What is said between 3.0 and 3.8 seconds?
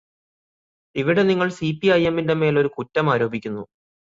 ആരോപിക്കുന്നു.